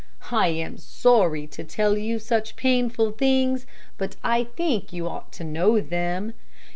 "I 0.31 0.47
am 0.47 0.79
sorry 0.79 1.45
to 1.49 1.63
tell 1.63 1.95
you 1.95 2.17
such 2.17 2.55
painful 2.55 3.11
things, 3.11 3.67
but 3.99 4.15
I 4.23 4.45
think 4.45 4.91
you 4.91 5.07
ought 5.07 5.31
to 5.33 5.43
know 5.43 5.79
them. 5.79 6.33